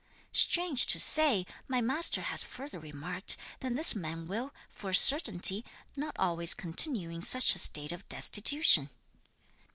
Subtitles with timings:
[0.33, 5.63] Strange to say, my master has further remarked that this man will, for a certainty,
[5.95, 8.89] not always continue in such a state of destitution."